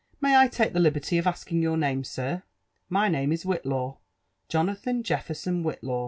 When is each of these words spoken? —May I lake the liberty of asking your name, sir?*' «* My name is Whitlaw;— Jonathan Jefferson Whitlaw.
—May 0.19 0.35
I 0.35 0.45
lake 0.45 0.73
the 0.73 0.79
liberty 0.79 1.19
of 1.19 1.27
asking 1.27 1.61
your 1.61 1.77
name, 1.77 2.03
sir?*' 2.03 2.41
«* 2.67 2.89
My 2.99 3.07
name 3.07 3.31
is 3.31 3.43
Whitlaw;— 3.43 3.97
Jonathan 4.49 5.03
Jefferson 5.03 5.61
Whitlaw. 5.63 5.99